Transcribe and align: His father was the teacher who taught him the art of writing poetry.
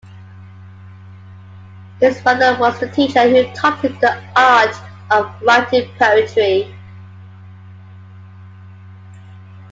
His 1.99 2.19
father 2.21 2.57
was 2.59 2.79
the 2.79 2.89
teacher 2.89 3.29
who 3.29 3.43
taught 3.53 3.81
him 3.85 3.95
the 3.99 4.19
art 4.35 4.75
of 5.11 5.31
writing 5.43 5.87
poetry. 5.99 6.73